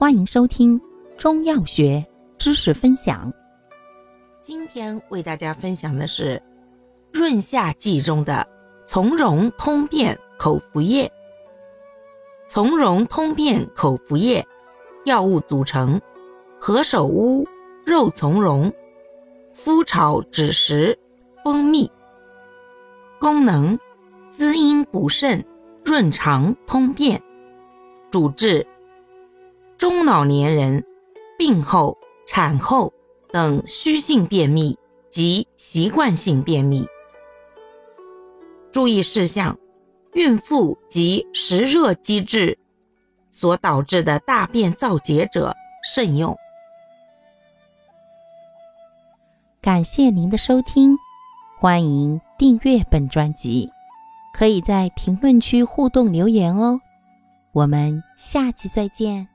[0.00, 0.80] 欢迎收听
[1.16, 2.06] 中药学
[2.38, 3.32] 知识分享。
[4.40, 6.40] 今天为大家分享的是
[7.12, 8.46] 润下剂中的
[8.86, 11.10] 从容通便口服液。
[12.46, 14.46] 从容通便口服液
[15.04, 16.00] 药物组成：
[16.60, 17.44] 何首乌、
[17.84, 18.72] 肉苁蓉、
[19.52, 20.96] 麸炒枳实、
[21.42, 21.90] 蜂蜜。
[23.18, 23.76] 功能：
[24.30, 25.44] 滋阴补肾、
[25.84, 27.20] 润肠通便。
[28.12, 28.64] 主治。
[29.78, 30.84] 中老年人
[31.38, 32.92] 病后、产后
[33.30, 34.76] 等虚性便秘
[35.08, 36.84] 及习惯性便秘。
[38.72, 39.56] 注意事项：
[40.14, 42.58] 孕妇及食热积滞
[43.30, 45.54] 所导致的大便燥结者
[45.94, 46.36] 慎用。
[49.62, 50.96] 感谢您的收听，
[51.56, 53.70] 欢迎订阅本专辑，
[54.34, 56.80] 可以在评论区互动留言哦。
[57.52, 59.28] 我们下期再见。